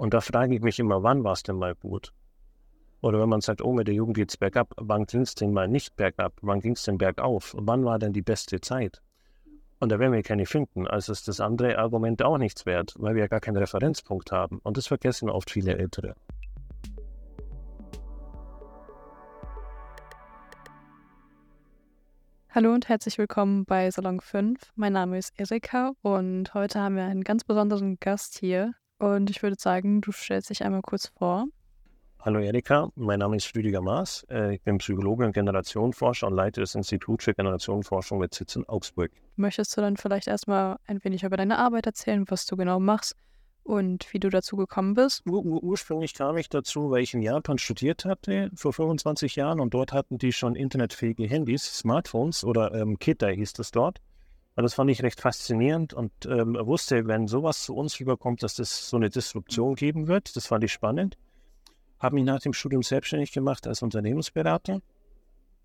[0.00, 2.14] Und da frage ich mich immer, wann war es denn mal gut?
[3.02, 5.52] Oder wenn man sagt, oh, mit der Jugend geht es bergab, wann ging es denn
[5.52, 6.32] mal nicht bergab?
[6.40, 7.54] Wann ging es denn bergauf?
[7.58, 9.02] Wann war denn die beste Zeit?
[9.78, 10.86] Und da werden wir keine finden.
[10.86, 14.60] Also ist das andere Argument auch nichts wert, weil wir ja gar keinen Referenzpunkt haben.
[14.62, 16.14] Und das vergessen oft viele Ältere.
[22.48, 24.72] Hallo und herzlich willkommen bei Salon 5.
[24.76, 28.72] Mein Name ist Erika und heute haben wir einen ganz besonderen Gast hier.
[29.00, 31.46] Und ich würde sagen, du stellst dich einmal kurz vor.
[32.20, 34.26] Hallo Erika, mein Name ist Rüdiger Maas.
[34.28, 38.68] Äh, ich bin Psychologe und Generationenforscher und leite das Institut für Generationenforschung mit Sitz in
[38.68, 39.10] Augsburg.
[39.36, 43.16] Möchtest du dann vielleicht erstmal ein wenig über deine Arbeit erzählen, was du genau machst
[43.62, 45.22] und wie du dazu gekommen bist?
[45.26, 49.72] Ur ursprünglich kam ich dazu, weil ich in Japan studiert hatte vor 25 Jahren und
[49.72, 54.02] dort hatten die schon internetfähige Handys, Smartphones oder ähm, Ketai hieß das dort.
[54.60, 58.56] Und das fand ich recht faszinierend und ähm, wusste, wenn sowas zu uns rüberkommt, dass
[58.56, 60.36] das so eine Disruption geben wird.
[60.36, 61.16] Das fand ich spannend
[62.00, 64.80] habe mich nach dem Studium selbstständig gemacht als Unternehmensberater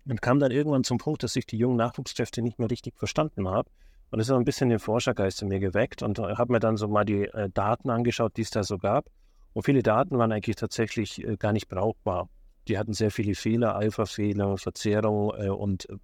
[0.06, 3.48] und kam dann irgendwann zum Punkt, dass ich die jungen Nachwuchskräfte nicht mehr richtig verstanden
[3.48, 3.68] habe.
[4.10, 6.76] Und das hat ein bisschen den Forschergeist in mir geweckt und äh, habe mir dann
[6.76, 9.06] so mal die äh, Daten angeschaut, die es da so gab.
[9.52, 12.28] Und viele Daten waren eigentlich tatsächlich äh, gar nicht brauchbar.
[12.68, 15.96] Die hatten sehr viele Fehler, Alpha-Fehler, Verzerrung äh, und äh,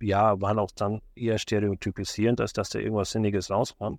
[0.00, 3.98] ja, waren auch dann eher stereotypisierend, als dass da irgendwas Sinniges rauskam.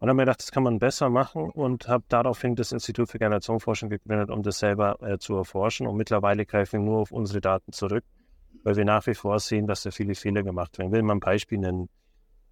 [0.00, 3.18] Und habe mir gedacht, das kann man besser machen und habe daraufhin das Institut für
[3.18, 5.88] Generationenforschung gegründet, um das selber äh, zu erforschen.
[5.88, 8.04] Und mittlerweile greifen wir nur auf unsere Daten zurück,
[8.62, 10.90] weil wir nach wie vor sehen, dass da viele Fehler gemacht werden.
[10.90, 11.88] Ich will mal ein Beispiel nennen.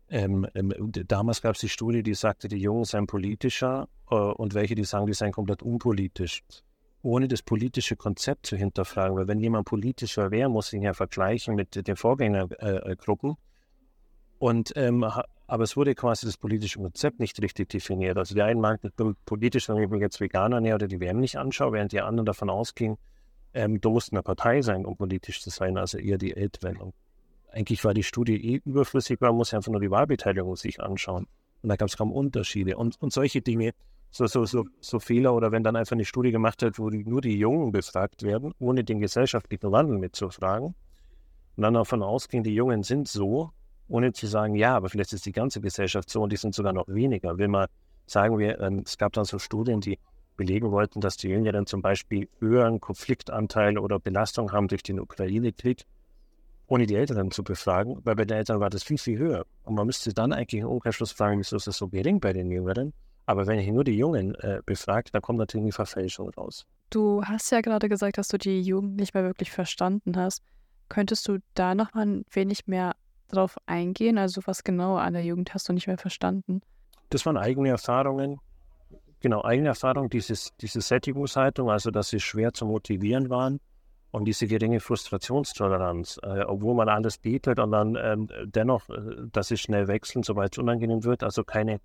[0.09, 0.73] Ähm, ähm,
[1.07, 4.85] damals gab es die Studie, die sagte, die Jungen seien politischer äh, und welche, die
[4.85, 6.43] sagen, die seien komplett unpolitisch.
[7.07, 10.93] Ohne das politische Konzept zu hinterfragen, weil wenn jemand politischer wäre, muss ich ihn ja
[10.93, 13.31] vergleichen mit den Vorgängergruppen.
[13.31, 13.37] Äh, äh
[14.39, 15.07] und ähm,
[15.47, 18.19] aber es wurde quasi das politische Konzept nicht richtig definiert.
[18.19, 18.91] Also die einen meinten
[19.25, 22.27] politisch, wenn ich mich jetzt Veganer näher oder die WM nicht anschaue, während die anderen
[22.27, 22.99] davon ausgingen,
[23.55, 26.93] ähm, du musst eine Partei sein, um politisch zu sein, also eher die Älteren.
[27.53, 31.29] Eigentlich war die Studie eh überflüssig, man muss einfach nur die Wahlbeteiligung sich anschauen.
[31.63, 32.77] Und da gab es kaum Unterschiede.
[32.77, 33.75] Und, und solche Dinge,
[34.11, 37.05] so, so, so, so Fehler oder wenn dann einfach eine Studie gemacht wird, wo die,
[37.05, 40.75] nur die Jungen befragt werden, ohne den gesellschaftlichen Wandel mitzufragen,
[41.57, 43.51] und dann davon ausgehen, die Jungen sind so,
[43.89, 46.73] ohne zu sagen, ja, aber vielleicht ist die ganze Gesellschaft so und die sind sogar
[46.73, 47.39] noch weniger.
[47.39, 47.67] Will man
[48.07, 49.99] sagen wir, ähm, es gab dann so Studien, die
[50.37, 55.85] belegen wollten, dass die Jüngeren zum Beispiel höheren Konfliktanteil oder Belastung haben durch den Ukraine-Krieg,
[56.67, 59.47] ohne die Älteren zu befragen, weil bei den Eltern war das viel, viel höher.
[59.65, 62.51] Und man müsste dann eigentlich im Umkehrschluss fragen, wieso ist das so gering bei den
[62.51, 62.93] Jüngeren?
[63.27, 66.65] Aber wenn ich nur die Jungen äh, befragt, dann kommt natürlich eine Verfälschung raus.
[66.91, 70.43] Du hast ja gerade gesagt, dass du die Jugend nicht mehr wirklich verstanden hast.
[70.89, 72.95] Könntest du da noch mal ein wenig mehr
[73.29, 74.19] drauf eingehen?
[74.19, 76.61] Also was genau an der Jugend hast du nicht mehr verstanden?
[77.11, 78.39] Das waren eigene Erfahrungen.
[79.21, 83.59] Genau, eigene Erfahrungen, dieses, diese Sättigungshaltung, also dass sie schwer zu motivieren waren
[84.13, 89.49] und diese geringe Frustrationstoleranz, äh, obwohl man alles bietet und dann ähm, dennoch, äh, dass
[89.49, 91.23] sie schnell wechseln, sobald es unangenehm wird.
[91.23, 91.81] Also keine,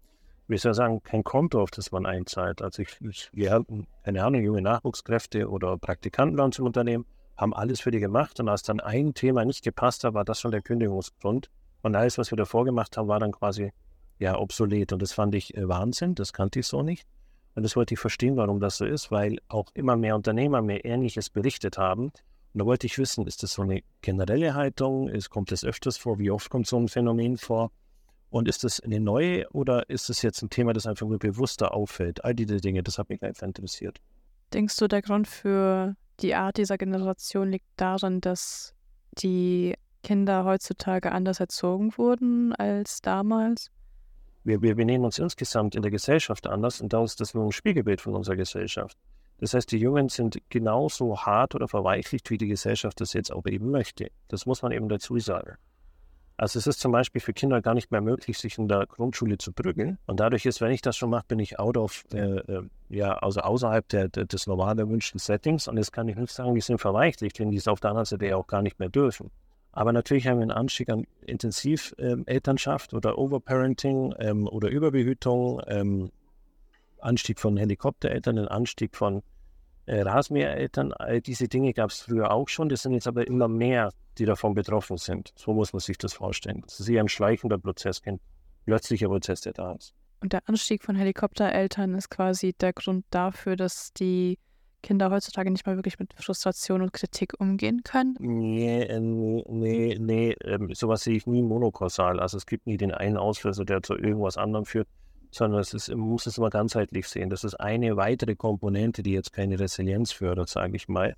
[0.47, 2.61] wie soll ich sagen, kein Konto, auf das man einzahlt.
[2.61, 7.05] Also ich, ich wir hatten, keine Ahnung, junge Nachwuchskräfte oder Praktikanten bei uns im Unternehmen,
[7.37, 10.39] haben alles für die gemacht und als dann ein Thema nicht gepasst hat, war das
[10.39, 11.49] schon der Kündigungsgrund.
[11.81, 13.71] Und alles, was wir davor gemacht haben, war dann quasi
[14.19, 14.93] ja obsolet.
[14.93, 17.07] Und das fand ich äh, Wahnsinn, das kannte ich so nicht.
[17.55, 20.85] Und das wollte ich verstehen, warum das so ist, weil auch immer mehr Unternehmer mir
[20.85, 22.11] Ähnliches berichtet haben.
[22.53, 25.09] Und da wollte ich wissen, ist das so eine generelle Haltung?
[25.09, 26.19] Ist, kommt das öfters vor?
[26.19, 27.71] Wie oft kommt so ein Phänomen vor?
[28.31, 31.73] Und ist das eine neue oder ist das jetzt ein Thema, das einfach nur bewusster
[31.73, 32.23] auffällt?
[32.23, 33.99] All diese Dinge, das hat mich einfach interessiert.
[34.53, 38.73] Denkst du, der Grund für die Art dieser Generation liegt darin, dass
[39.17, 43.69] die Kinder heutzutage anders erzogen wurden als damals?
[44.45, 47.51] Wir, wir benehmen uns insgesamt in der Gesellschaft anders und da ist das nur ein
[47.51, 48.97] Spiegelbild von unserer Gesellschaft.
[49.39, 53.45] Das heißt, die Jungen sind genauso hart oder verweichlicht, wie die Gesellschaft das jetzt auch
[53.45, 54.09] eben möchte.
[54.29, 55.57] Das muss man eben dazu sagen.
[56.37, 59.37] Also es ist zum Beispiel für Kinder gar nicht mehr möglich, sich in der Grundschule
[59.37, 59.99] zu prügeln.
[60.07, 63.13] Und dadurch ist, wenn ich das schon mache, bin ich out of, äh, äh, ja,
[63.13, 65.67] also außerhalb der, der, des normal erwünschten Settings.
[65.67, 68.05] Und jetzt kann ich nicht sagen, die sind verweichlicht, wenn die es auf der anderen
[68.05, 69.29] Seite ja auch gar nicht mehr dürfen.
[69.73, 76.11] Aber natürlich haben wir einen Anstieg an Intensiv-Elternschaft ähm, oder Overparenting ähm, oder Überbehütung, ähm,
[76.99, 79.23] Anstieg von Helikoptereltern, einen Anstieg von
[79.85, 80.93] äh, Rasenmähereltern.
[80.93, 82.69] All diese Dinge gab es früher auch schon.
[82.69, 85.33] Das sind jetzt aber immer mehr die davon betroffen sind.
[85.35, 86.61] So muss man sich das vorstellen.
[86.65, 88.19] Das ist eher ein schleichender Prozess, kein
[88.65, 89.93] plötzlicher Prozess, der da ist.
[90.21, 94.37] Und der Anstieg von Helikoptereltern ist quasi der Grund dafür, dass die
[94.83, 98.15] Kinder heutzutage nicht mal wirklich mit Frustration und Kritik umgehen können?
[98.19, 102.19] Nee, äh, nee, nee, ähm, sowas sehe ich nie monokausal.
[102.19, 104.87] Also es gibt nie den einen Auslöser, der zu irgendwas anderem führt.
[105.31, 107.29] Sondern es ist, man muss es immer ganzheitlich sehen.
[107.29, 111.15] Das ist eine weitere Komponente, die jetzt keine Resilienz fördert, sage ich mal.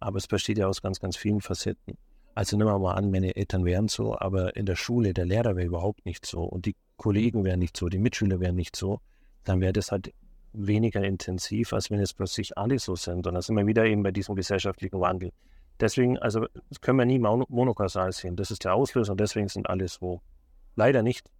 [0.00, 1.96] Aber es besteht ja aus ganz, ganz vielen Facetten.
[2.34, 5.56] Also nehmen wir mal an, meine Eltern wären so, aber in der Schule, der Lehrer
[5.56, 9.00] wäre überhaupt nicht so und die Kollegen wären nicht so, die Mitschüler wären nicht so,
[9.44, 10.12] dann wäre das halt
[10.52, 13.26] weniger intensiv, als wenn jetzt plötzlich alle so sind.
[13.26, 15.32] Und da sind wir wieder eben bei diesem gesellschaftlichen Wandel.
[15.80, 18.36] Deswegen, also das können wir nie monokausal sehen.
[18.36, 20.20] Das ist der Auslöser und deswegen sind alle so.
[20.76, 21.30] Leider nicht.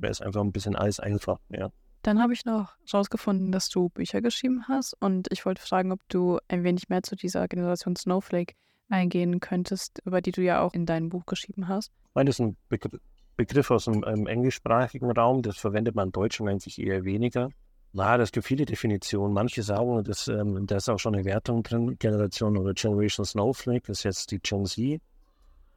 [0.00, 1.70] Wäre es einfach ein bisschen alles einfach, ja.
[2.02, 6.00] Dann habe ich noch herausgefunden, dass du Bücher geschrieben hast und ich wollte fragen, ob
[6.08, 8.54] du ein wenig mehr zu dieser Generation Snowflake
[8.88, 11.92] eingehen könntest, über die du ja auch in deinem Buch geschrieben hast.
[12.14, 13.00] Meine, das ist ein Begriff,
[13.36, 17.50] Begriff aus dem ähm, englischsprachigen Raum, das verwendet man im Deutschen eigentlich eher weniger.
[17.92, 19.32] Na, das gibt viele Definitionen.
[19.32, 23.86] Manche sagen, dass, ähm, da ist auch schon eine Wertung drin, Generation oder Generation Snowflake,
[23.86, 25.00] das ist jetzt die Gen Z.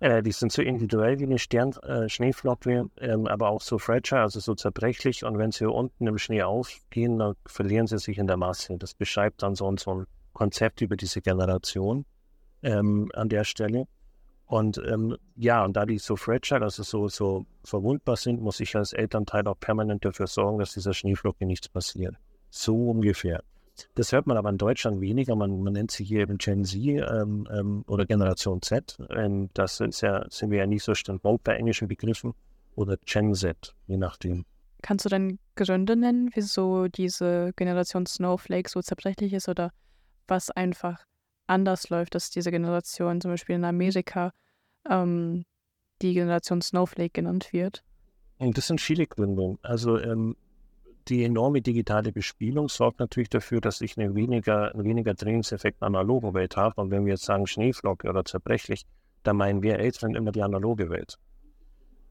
[0.01, 4.21] Äh, die sind so individuell wie eine Stern, äh, Schneeflocke, ähm, aber auch so fragile,
[4.21, 5.23] also so zerbrechlich.
[5.23, 8.77] Und wenn sie unten im Schnee aufgehen, dann verlieren sie sich in der Masse.
[8.79, 12.05] Das beschreibt dann so, so ein Konzept über diese Generation
[12.63, 13.87] ähm, an der Stelle.
[14.47, 18.75] Und ähm, ja, und da die so fragile, also so, so verwundbar sind, muss ich
[18.75, 22.15] als Elternteil auch permanent dafür sorgen, dass dieser Schneeflocke nichts passiert.
[22.49, 23.43] So ungefähr.
[23.95, 25.35] Das hört man aber in Deutschland weniger.
[25.35, 28.97] Man, man nennt sie hier eben Gen Z ähm, ähm, oder Generation Z.
[29.09, 32.33] Ähm, das ist ja, sind wir ja nicht so standhaft bei englischen Begriffen.
[32.75, 34.45] Oder Gen Z, je nachdem.
[34.81, 39.71] Kannst du denn Gründe nennen, wieso diese Generation Snowflake so zerbrechlich ist oder
[40.27, 41.05] was einfach
[41.47, 44.31] anders läuft, dass diese Generation zum Beispiel in Amerika
[44.89, 45.45] ähm,
[46.01, 47.83] die Generation Snowflake genannt wird?
[48.37, 49.59] Und das sind viele Gründe.
[49.61, 50.35] Also ähm,
[51.07, 55.79] die enorme digitale Bespielung sorgt natürlich dafür, dass ich eine weniger, einen weniger Trainingseffekt in
[55.79, 56.81] der analogen Welt habe.
[56.81, 58.85] Und wenn wir jetzt sagen Schneeflocke oder zerbrechlich,
[59.23, 61.17] dann meinen wir Älteren immer die analoge Welt.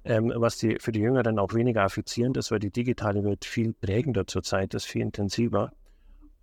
[0.05, 3.73] Ähm, was die, für die Jüngeren auch weniger affizierend ist, weil die digitale Welt viel
[3.75, 5.73] prägender zurzeit ist, viel intensiver.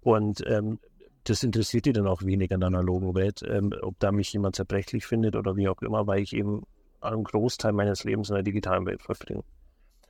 [0.02, 0.80] Und ähm,
[1.24, 4.56] das interessiert die dann auch weniger in der analogen Welt, ähm, ob da mich jemand
[4.56, 6.64] zerbrechlich findet oder wie auch immer, weil ich eben
[7.02, 9.44] einen Großteil meines Lebens in der digitalen Welt verbringe.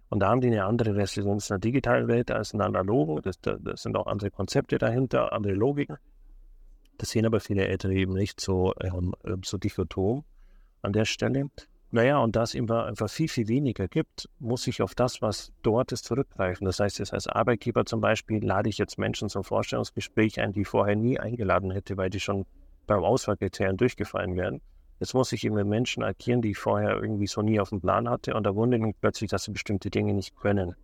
[0.09, 3.21] Und da haben die eine andere Resilienz in der digitalen Welt als in der analogen.
[3.23, 5.97] Das, das sind auch andere Konzepte dahinter, andere Logiken.
[6.97, 9.13] Das sehen aber viele Ältere eben nicht so, ähm,
[9.43, 10.23] so dichotom
[10.81, 11.49] an der Stelle.
[11.89, 15.53] Naja, und da es immer einfach viel, viel weniger gibt, muss ich auf das, was
[15.61, 16.65] dort ist, zurückgreifen.
[16.65, 20.61] Das heißt, jetzt als Arbeitgeber zum Beispiel lade ich jetzt Menschen zum Vorstellungsgespräch ein, die
[20.61, 22.45] ich vorher nie eingeladen hätte, weil die schon
[22.87, 24.61] beim Auswahlkriterien durchgefallen wären.
[24.99, 27.81] Jetzt muss ich eben mit Menschen agieren, die ich vorher irgendwie so nie auf dem
[27.81, 30.75] Plan hatte und da wundert mich plötzlich, dass sie bestimmte Dinge nicht können.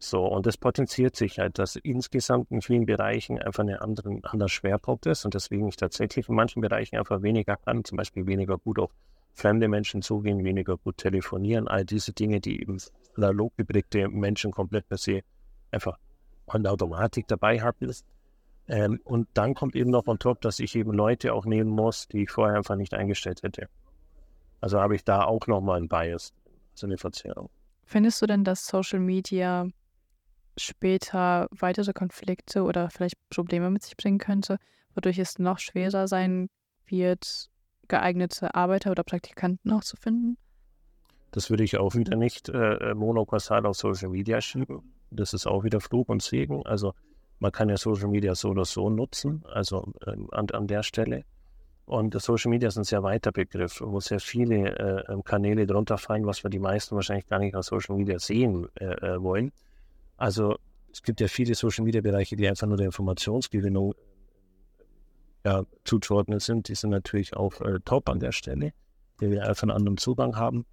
[0.00, 5.06] So, und das potenziert sich halt, dass insgesamt in vielen Bereichen einfach ein anderer Schwerpunkt
[5.06, 8.78] ist und deswegen ich tatsächlich in manchen Bereichen einfach weniger kann, zum Beispiel weniger gut
[8.78, 8.92] auf
[9.34, 12.78] fremde Menschen zugehen, weniger gut telefonieren, all diese Dinge, die eben
[13.16, 15.22] analog geprägte Menschen komplett per se
[15.70, 15.96] einfach
[16.46, 17.92] an der Automatik dabei haben.
[18.68, 22.06] Ähm, und dann kommt eben noch on top, dass ich eben Leute auch nehmen muss,
[22.08, 23.68] die ich vorher einfach nicht eingestellt hätte.
[24.60, 26.32] Also habe ich da auch nochmal ein Bias,
[26.72, 27.48] also eine Verzerrung.
[27.84, 29.66] Findest du denn, dass Social Media
[30.58, 34.58] später weitere Konflikte oder vielleicht Probleme mit sich bringen könnte,
[34.94, 36.48] wodurch es noch schwerer sein
[36.86, 37.48] wird,
[37.86, 40.36] geeignete Arbeiter oder Praktikanten auch zu finden?
[41.30, 44.94] Das würde ich auch wieder nicht äh, monokausal auf Social Media schieben.
[45.10, 46.66] Das ist auch wieder Flug und Segen.
[46.66, 46.94] Also
[47.40, 51.24] man kann ja Social Media so oder so nutzen, also äh, an, an der Stelle.
[51.84, 55.96] Und Social Media ist ein sehr weiter Begriff, wo sehr viele äh, ähm, Kanäle drunter
[55.96, 59.52] fallen, was wir die meisten wahrscheinlich gar nicht auf Social Media sehen äh, äh, wollen.
[60.18, 60.56] Also
[60.92, 63.94] es gibt ja viele Social Media Bereiche, die einfach nur der Informationsgewinnung
[65.44, 68.72] ja, zuzuordnen sind, die sind natürlich auch äh, top an der Stelle,
[69.20, 70.66] die wir einfach einen anderen Zugang haben.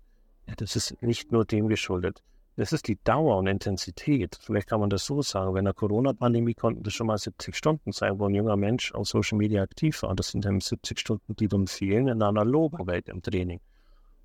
[0.47, 2.23] Ja, das ist nicht nur dem geschuldet.
[2.57, 4.37] Das ist die Dauer und Intensität.
[4.41, 5.53] Vielleicht kann man das so sagen.
[5.53, 9.09] Wenn der Corona-Pandemie konnten das schon mal 70 Stunden sein, wo ein junger Mensch auf
[9.09, 10.15] Social Media aktiv war.
[10.15, 13.59] Das sind dann 70 Stunden, die dann fehlen in der analogen Welt im Training.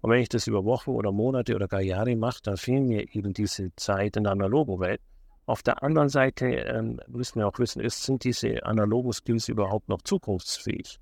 [0.00, 3.14] Und wenn ich das über Wochen oder Monate oder gar Jahre mache, dann fehlen mir
[3.14, 5.00] eben diese Zeit in der analogen Welt.
[5.46, 9.88] Auf der anderen Seite ähm, müssen wir auch wissen, ist, sind diese analogen Skills überhaupt
[9.88, 11.00] noch zukunftsfähig?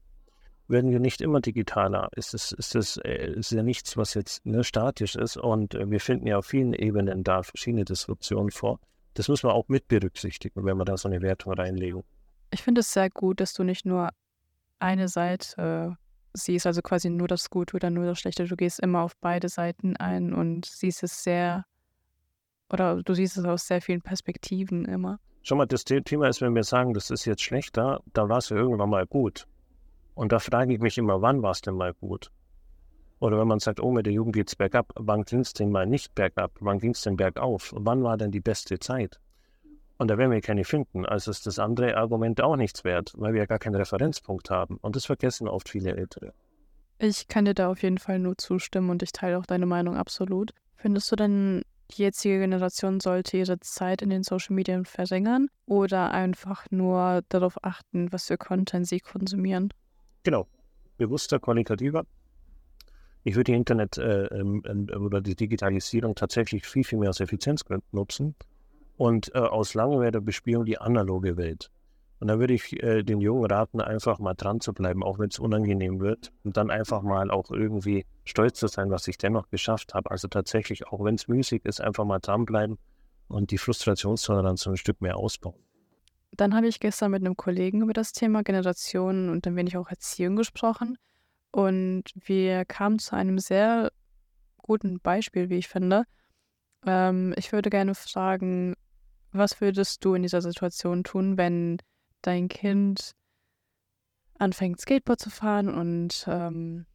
[0.69, 2.11] Werden wir nicht immer digitaler?
[2.15, 5.39] Ist es ist äh, ist ja nichts, was jetzt ne, statisch ist.
[5.39, 8.79] Und äh, wir finden ja auf vielen Ebenen da verschiedene Disruptionen vor.
[9.15, 12.05] Das müssen wir auch mit berücksichtigen, wenn wir da so eine Wertung reinlegen.
[12.51, 14.11] Ich finde es sehr gut, dass du nicht nur
[14.79, 18.45] eine Seite äh, siehst, also quasi nur das Gute oder nur das Schlechte.
[18.45, 21.65] Du gehst immer auf beide Seiten ein und siehst es sehr
[22.71, 25.19] oder du siehst es aus sehr vielen Perspektiven immer.
[25.43, 28.51] Schau mal, das Thema ist, wenn wir sagen, das ist jetzt schlechter, dann war es
[28.51, 29.47] ja irgendwann mal gut.
[30.19, 32.33] Und da frage ich mich immer, wann war es denn mal gut?
[33.21, 35.71] Oder wenn man sagt, oh, mit der Jugend geht es bergab, wann ging es denn
[35.71, 36.51] mal nicht bergab?
[36.59, 37.73] Wann ging es denn bergauf?
[37.77, 39.21] Wann war denn die beste Zeit?
[39.97, 41.07] Und da werden wir keine finden.
[41.07, 44.79] Also ist das andere Argument auch nichts wert, weil wir ja gar keinen Referenzpunkt haben.
[44.79, 46.33] Und das vergessen oft viele Ältere.
[46.99, 49.97] Ich kann dir da auf jeden Fall nur zustimmen und ich teile auch deine Meinung
[49.97, 50.51] absolut.
[50.75, 56.11] Findest du denn, die jetzige Generation sollte ihre Zeit in den Social Medien verringern oder
[56.11, 59.73] einfach nur darauf achten, was für Content sie konsumieren?
[60.29, 60.47] Genau.
[60.99, 62.05] Bewusster, qualitativer.
[63.25, 67.83] Ich würde die Internet äh, äh, oder die Digitalisierung tatsächlich viel, viel mehr als Effizienzgrund
[67.95, 68.35] nutzen
[68.99, 71.71] und äh, aus Langeweile bespielen die analoge Welt.
[72.21, 75.31] Und da würde ich äh, den Jungen raten, einfach mal dran zu bleiben, auch wenn
[75.31, 76.31] es unangenehm wird.
[76.45, 80.11] Und dann einfach mal auch irgendwie stolz zu sein, was ich dennoch geschafft habe.
[80.11, 82.77] Also tatsächlich, auch wenn es müßig ist, einfach mal dranbleiben
[83.29, 85.68] und die Frustrationstoleranz ein Stück mehr ausbauen.
[86.33, 89.89] Dann habe ich gestern mit einem Kollegen über das Thema Generationen und ein wenig auch
[89.89, 90.99] Erziehung gesprochen.
[91.51, 93.91] Und wir kamen zu einem sehr
[94.59, 96.05] guten Beispiel, wie ich finde.
[96.87, 98.75] Ähm, ich würde gerne fragen,
[99.33, 101.79] was würdest du in dieser Situation tun, wenn
[102.23, 103.13] dein Kind
[104.39, 106.87] anfängt, Skateboard zu fahren und ähm,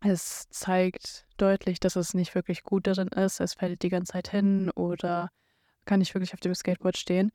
[0.00, 4.28] es zeigt deutlich, dass es nicht wirklich gut darin ist, es fällt die ganze Zeit
[4.28, 5.30] hin oder
[5.84, 7.30] kann nicht wirklich auf dem Skateboard stehen.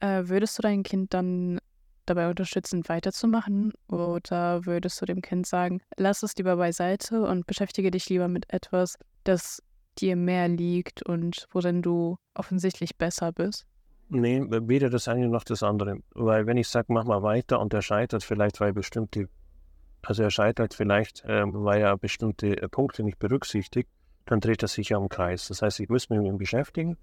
[0.00, 1.58] Äh, würdest du dein Kind dann
[2.06, 3.72] dabei unterstützen, weiterzumachen?
[3.88, 8.52] Oder würdest du dem Kind sagen, lass es lieber beiseite und beschäftige dich lieber mit
[8.52, 9.62] etwas, das
[9.98, 13.66] dir mehr liegt und worin du offensichtlich besser bist?
[14.10, 15.98] Nee, weder das eine noch das andere.
[16.14, 19.28] Weil wenn ich sage, mach mal weiter und er scheitert vielleicht, weil bestimmte,
[20.02, 23.90] also er scheitert vielleicht, äh, weil er bestimmte äh, Punkte nicht berücksichtigt,
[24.24, 25.48] dann dreht er sich ja im Kreis.
[25.48, 26.96] Das heißt, ich muss mich mit ihm beschäftigen,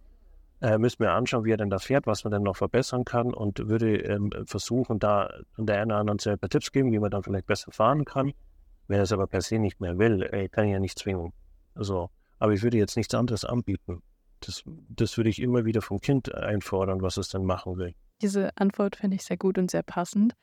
[0.61, 3.33] äh, müsste mir anschauen, wie er denn da fährt, was man denn noch verbessern kann
[3.33, 7.11] und würde ähm, versuchen, da an der einen oder anderen Stelle Tipps geben, wie man
[7.11, 8.33] dann vielleicht besser fahren kann.
[8.87, 11.33] Wenn er es aber per se nicht mehr will, äh, kann ich ja nicht zwingen.
[11.73, 12.09] Also,
[12.39, 14.01] aber ich würde jetzt nichts anderes anbieten.
[14.41, 17.95] Das, das würde ich immer wieder vom Kind einfordern, was es dann machen will.
[18.21, 20.33] Diese Antwort finde ich sehr gut und sehr passend.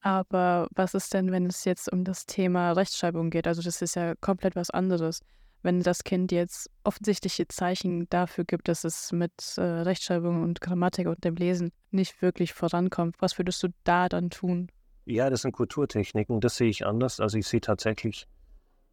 [0.00, 3.46] Aber was ist denn, wenn es jetzt um das Thema Rechtschreibung geht?
[3.46, 5.20] Also das ist ja komplett was anderes.
[5.62, 11.06] Wenn das Kind jetzt offensichtliche Zeichen dafür gibt, dass es mit äh, Rechtschreibung und Grammatik
[11.06, 14.70] und dem Lesen nicht wirklich vorankommt, was würdest du da dann tun?
[15.04, 17.20] Ja, das sind Kulturtechniken, das sehe ich anders.
[17.20, 18.26] Also ich sehe tatsächlich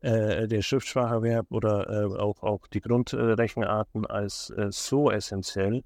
[0.01, 5.83] äh, der Schriftspracherwerb oder äh, auch, auch die Grundrechenarten als äh, so essentiell,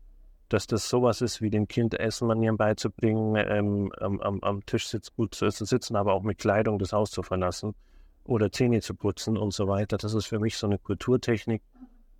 [0.49, 5.13] dass das sowas ist, wie dem Kind Essenmanieren beizubringen, ähm, am, am, am, Tisch sitz,
[5.13, 7.75] gut zu sitzen, aber auch mit Kleidung das Haus zu verlassen
[8.23, 9.97] oder Zähne zu putzen und so weiter.
[9.97, 11.61] Das ist für mich so eine Kulturtechnik,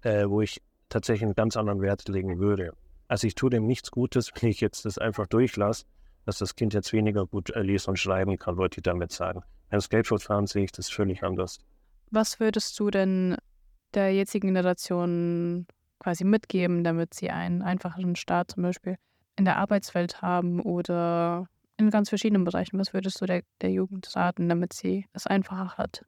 [0.02, 2.74] äh, wo ich tatsächlich einen ganz anderen Wert legen würde.
[3.08, 5.86] Also ich tue dem nichts Gutes, wenn ich jetzt das einfach durchlasse,
[6.26, 9.44] dass das Kind jetzt weniger gut äh, lesen und schreiben kann, wollte ich damit sagen.
[9.70, 11.60] Beim Skateboardfahren sehe ich das völlig anders.
[12.10, 13.38] Was würdest du denn
[13.94, 15.66] der jetzigen Generation
[16.00, 18.98] quasi mitgeben, damit sie einen einfacheren Start zum Beispiel
[19.38, 21.48] in der Arbeitswelt haben oder
[21.82, 22.80] in ganz verschiedenen Bereichen?
[22.80, 26.06] Was würdest du der, der Jugend raten, damit sie es einfacher hat?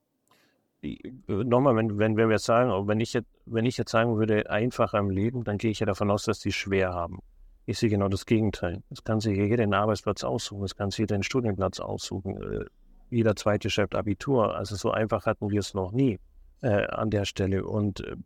[1.27, 4.49] Nochmal, wenn, wenn, wenn wir jetzt sagen, wenn ich jetzt, wenn ich jetzt sagen würde,
[4.49, 7.19] einfacher im Leben, dann gehe ich ja davon aus, dass die schwer haben.
[7.65, 8.83] Ich sehe genau das Gegenteil.
[8.89, 12.35] Es kann sich jeder den Arbeitsplatz aussuchen, es kann sich jeder den Studienplatz aussuchen.
[12.41, 12.65] Äh,
[13.09, 14.55] jeder zweite schreibt Abitur.
[14.55, 16.19] Also so einfach hatten wir es noch nie
[16.61, 17.65] äh, an der Stelle.
[17.65, 18.17] Und äh,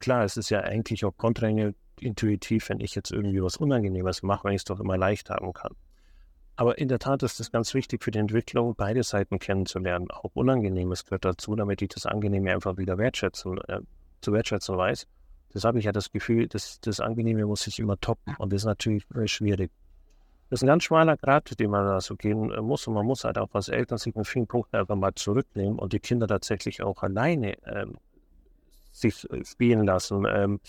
[0.00, 4.52] klar, es ist ja eigentlich auch kontraintuitiv, wenn ich jetzt irgendwie was Unangenehmes mache, wenn
[4.52, 5.72] ich es doch immer leicht haben kann.
[6.56, 10.10] Aber in der Tat ist es ganz wichtig für die Entwicklung, beide Seiten kennenzulernen.
[10.10, 13.80] Auch Unangenehmes gehört dazu, damit ich das Angenehme einfach wieder wertschätzen, äh,
[14.20, 15.06] zu wertschätzen weiß.
[15.52, 18.34] Das habe ich ja das Gefühl, das, das Angenehme muss sich immer toppen.
[18.38, 19.70] Und das ist natürlich schwierig.
[20.50, 22.86] Das ist ein ganz schmaler Grad, den man da so gehen äh, muss.
[22.86, 25.92] Und man muss halt auch als Eltern sich in vielen Punkten einfach mal zurücknehmen und
[25.92, 27.96] die Kinder tatsächlich auch alleine ähm,
[28.92, 30.24] sich äh, spielen lassen.
[30.28, 30.60] Ähm,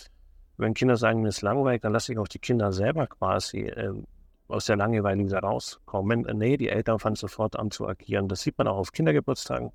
[0.56, 4.06] wenn Kinder sagen, mir ist langweilig, dann lasse ich auch die Kinder selber quasi ähm,
[4.48, 6.26] aus der Langeweile wieder rauskommen.
[6.34, 8.28] Nee, die Eltern fangen sofort an zu agieren.
[8.28, 9.72] Das sieht man auch auf Kindergeburtstagen.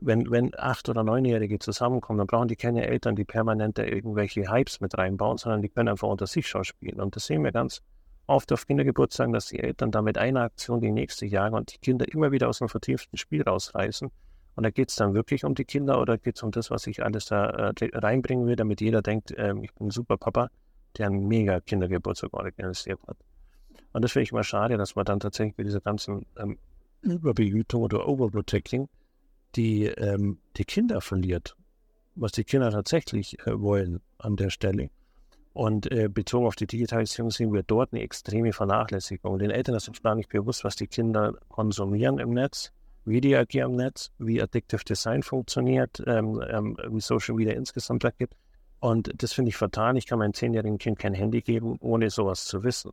[0.00, 4.80] Wenn, wenn acht- oder neunjährige zusammenkommen, dann brauchen die keine Eltern, die permanent irgendwelche Hypes
[4.80, 7.00] mit reinbauen, sondern die können einfach unter sich schon spielen.
[7.00, 7.82] Und das sehen wir ganz
[8.28, 11.78] oft auf Kindergeburtstagen, dass die Eltern da mit einer Aktion die nächste jagen und die
[11.78, 14.10] Kinder immer wieder aus dem vertieften Spiel rausreißen.
[14.54, 16.86] Und da geht es dann wirklich um die Kinder oder geht es um das, was
[16.86, 20.50] ich alles da äh, reinbringen will, damit jeder denkt, äh, ich bin ein super Papa,
[20.96, 23.16] der einen mega Kindergeburtstag organisiert hat.
[23.92, 26.58] Und das finde ich immer schade, dass man dann tatsächlich bei dieser ganzen ähm,
[27.02, 28.88] Überbehütung oder Overprotecting
[29.54, 31.56] die, ähm, die Kinder verliert,
[32.14, 34.90] was die Kinder tatsächlich äh, wollen an der Stelle.
[35.54, 39.38] Und äh, bezogen auf die Digitalisierung sehen wir dort eine extreme Vernachlässigung.
[39.38, 42.72] Den Eltern ist gar nicht bewusst, was die Kinder konsumieren im Netz,
[43.04, 48.04] wie die agieren im Netz, wie Addictive Design funktioniert, ähm, ähm, wie Social Media insgesamt
[48.04, 48.36] agiert.
[48.80, 49.96] Und das finde ich fatal.
[49.96, 52.92] Ich kann meinem zehnjährigen Kind kein Handy geben, ohne sowas zu wissen.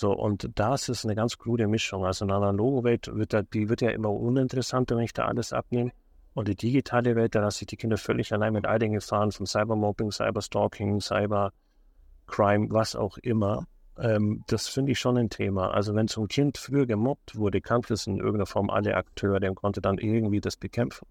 [0.00, 2.06] So, und das ist eine ganz krude Mischung.
[2.06, 5.26] Also in der analogen Welt wird da, die wird ja immer uninteressanter, wenn ich da
[5.26, 5.92] alles abnehme.
[6.32, 9.30] Und die digitale Welt, da lasse ich die Kinder völlig allein mit all den Gefahren
[9.30, 13.66] von Cybermobbing, Cyberstalking, Cybercrime, was auch immer.
[13.98, 15.70] Ähm, das finde ich schon ein Thema.
[15.72, 19.38] Also wenn so ein Kind früher gemobbt wurde, kannte es in irgendeiner Form alle Akteure,
[19.38, 21.06] der konnte dann irgendwie das bekämpfen.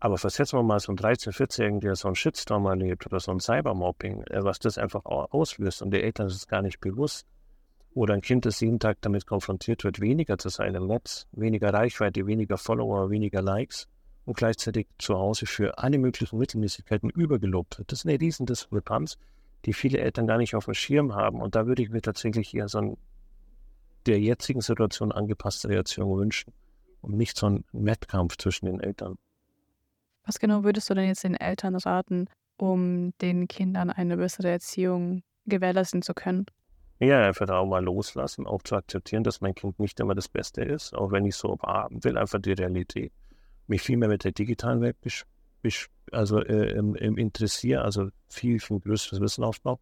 [0.00, 3.32] Aber versetzen wir mal so einen 13-, 14-Jährigen, der so einen Shitstorm erlebt oder so
[3.32, 7.26] ein Cybermobbing, äh, was das einfach auslöst und die Eltern ist es gar nicht bewusst.
[7.94, 11.74] Oder ein Kind, das jeden Tag damit konfrontiert wird, weniger zu sein im Netz, weniger
[11.74, 13.86] Reichweite, weniger Follower, weniger Likes
[14.24, 17.92] und gleichzeitig zu Hause für alle möglichen Mittelmäßigkeiten übergelobt wird.
[17.92, 19.18] Das ist eine riesen Diskrepanz,
[19.64, 21.40] die viele Eltern gar nicht auf dem Schirm haben.
[21.40, 22.96] Und da würde ich mir tatsächlich eher so ein
[24.06, 26.52] der jetzigen Situation angepasste Reaktion wünschen
[27.02, 29.16] und nicht so ein Wettkampf zwischen den Eltern.
[30.24, 35.22] Was genau würdest du denn jetzt den Eltern raten, um den Kindern eine bessere Erziehung
[35.46, 36.46] gewährleisten zu können?
[37.02, 40.62] Ja, einfach auch mal loslassen, auch zu akzeptieren, dass mein Kind nicht immer das Beste
[40.62, 43.12] ist, auch wenn ich so haben will, einfach die Realität
[43.66, 44.96] mich viel mehr mit der digitalen Welt
[46.12, 49.78] also, äh, im, im interessiere, also viel, viel größeres Wissen aufbaue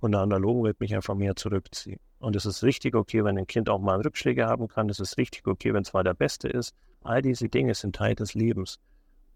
[0.00, 2.00] und der analogen Welt mich einfach mehr zurückziehen.
[2.18, 4.88] Und es ist richtig okay, wenn ein Kind auch mal Rückschläge haben kann.
[4.88, 6.74] Es ist richtig okay, wenn es mal der Beste ist.
[7.02, 8.78] All diese Dinge sind Teil des Lebens.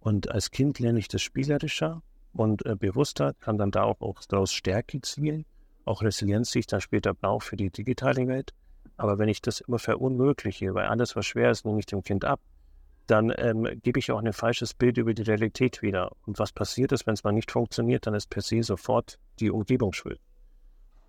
[0.00, 2.02] Und als Kind lerne ich das spielerischer
[2.32, 5.44] und äh, bewusster, kann dann da auch, auch daraus Stärke ziehen,
[5.88, 8.52] auch Resilienz, die ich dann später brauche für die digitale Welt.
[8.96, 12.24] Aber wenn ich das immer verunmögliche, weil alles, was schwer ist, nehme ich dem Kind
[12.24, 12.40] ab,
[13.06, 16.12] dann ähm, gebe ich auch ein falsches Bild über die Realität wieder.
[16.26, 19.50] Und was passiert ist, wenn es mal nicht funktioniert, dann ist per se sofort die
[19.50, 20.20] Umgebung schuld.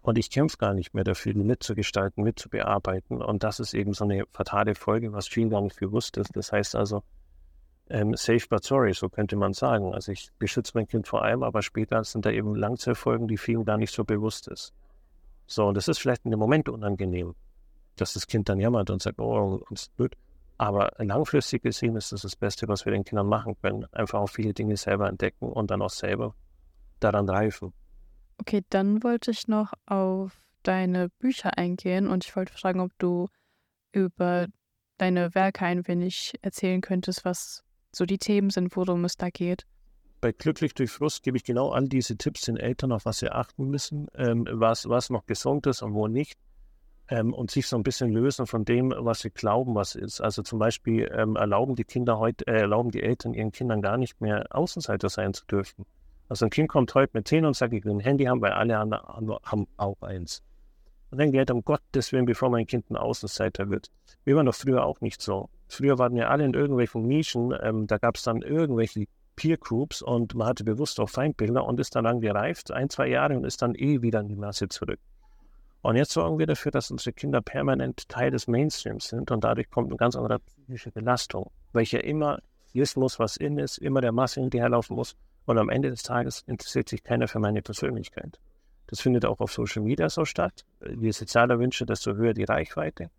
[0.01, 3.21] Und ich kämpfe gar nicht mehr dafür, mitzugestalten, mitzubearbeiten.
[3.21, 6.35] Und das ist eben so eine fatale Folge, was vielen gar nicht bewusst ist.
[6.35, 7.03] Das heißt also,
[7.89, 9.93] ähm, safe but sorry, so könnte man sagen.
[9.93, 13.65] Also ich beschütze mein Kind vor allem, aber später sind da eben Langzeitfolgen, die vielen
[13.65, 14.73] gar nicht so bewusst ist.
[15.47, 17.33] So, und das ist vielleicht in dem Moment unangenehm,
[17.95, 20.15] dass das Kind dann jammert und sagt, oh, uns blöd.
[20.57, 23.85] Aber langfristig gesehen ist das das Beste, was wir den Kindern machen können.
[23.93, 26.35] Einfach auch viele Dinge selber entdecken und dann auch selber
[26.99, 27.73] daran reifen.
[28.39, 33.27] Okay, dann wollte ich noch auf deine Bücher eingehen und ich wollte fragen, ob du
[33.91, 34.47] über
[34.97, 37.63] deine Werke ein wenig erzählen könntest, was
[37.95, 39.65] so die Themen sind, worum es da geht.
[40.21, 43.31] Bei Glücklich durch Frust gebe ich genau all diese Tipps den Eltern, auf was sie
[43.31, 46.37] achten müssen, ähm, was, was noch gesund ist und wo nicht
[47.09, 50.21] ähm, und sich so ein bisschen lösen von dem, was sie glauben, was ist.
[50.21, 53.97] Also zum Beispiel ähm, erlauben die Kinder heute, äh, erlauben die Eltern ihren Kindern gar
[53.97, 55.85] nicht mehr Außenseiter sein zu dürfen.
[56.27, 58.51] Also ein Kind kommt heute mit 10 und sagt, ich will ein Handy haben, weil
[58.51, 60.43] alle anderen haben auch eins.
[61.11, 63.89] Und dann geht um Gottes Willen, bevor mein Kind ein Außenseiter wird.
[64.25, 65.49] Wir waren doch früher auch nicht so.
[65.67, 70.01] Früher waren wir alle in irgendwelchen Nischen, ähm, da gab es dann irgendwelche Peer Groups
[70.01, 73.45] und man hatte bewusst auch Feindbilder und ist dann lang gereift, ein, zwei Jahre und
[73.45, 74.99] ist dann eh wieder in die Masse zurück.
[75.81, 79.69] Und jetzt sorgen wir dafür, dass unsere Kinder permanent Teil des Mainstreams sind und dadurch
[79.69, 82.39] kommt eine ganz andere psychische Belastung, welche immer
[82.73, 86.43] wissen muss, was in ist, immer der Masse hinterherlaufen muss und am Ende des Tages
[86.45, 88.39] interessiert sich keiner für meine Persönlichkeit.
[88.89, 90.65] Das findet auch auf Social Media so statt.
[90.99, 93.11] Je sozialer Wünsche, desto höher die Reichweite,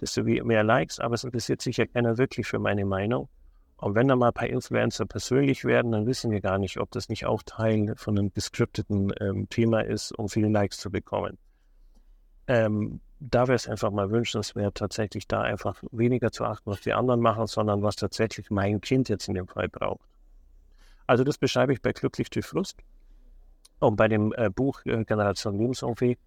[0.00, 3.28] desto mehr Likes, aber es interessiert sich ja keiner wirklich für meine Meinung.
[3.76, 6.90] Und wenn da mal ein paar Influencer persönlich werden, dann wissen wir gar nicht, ob
[6.90, 11.38] das nicht auch Teil von einem gescripteten ähm, Thema ist, um viele Likes zu bekommen.
[12.46, 16.94] Ähm, da wäre es einfach mal wünschenswert, tatsächlich da einfach weniger zu achten, was die
[16.94, 20.08] anderen machen, sondern was tatsächlich mein Kind jetzt in dem Fall braucht.
[21.06, 22.78] Also das beschreibe ich bei Glücklich durch Frust.
[23.80, 26.18] Und bei dem äh, Buch äh, Generation Lebensumweg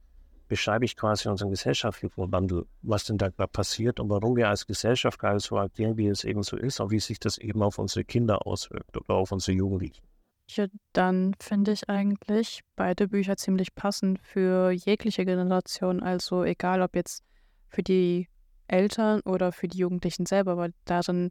[0.47, 5.17] beschreibe ich quasi unseren gesellschaftlichen Wandel, was denn da passiert und warum wir als Gesellschaft
[5.19, 8.03] gerade so agieren, wie es eben so ist und wie sich das eben auf unsere
[8.03, 10.03] Kinder auswirkt oder auf unsere Jugendlichen.
[10.49, 16.03] Ja, dann finde ich eigentlich beide Bücher ziemlich passend für jegliche Generation.
[16.03, 17.23] Also egal, ob jetzt
[17.69, 18.27] für die
[18.67, 21.29] Eltern oder für die Jugendlichen selber, weil darin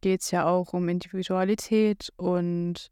[0.00, 2.90] geht es ja auch um Individualität und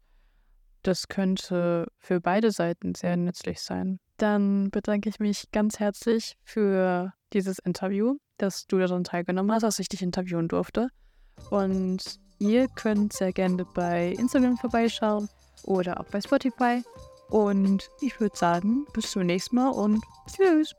[0.83, 3.99] das könnte für beide Seiten sehr nützlich sein.
[4.17, 9.79] Dann bedanke ich mich ganz herzlich für dieses Interview, dass du daran teilgenommen hast, dass
[9.79, 10.89] ich dich interviewen durfte.
[11.49, 15.27] Und Ihr könnt sehr gerne bei Instagram vorbeischauen
[15.63, 16.81] oder auch bei Spotify.
[17.29, 20.01] Und ich würde sagen, bis zum nächsten Mal und
[20.33, 20.73] tschüss.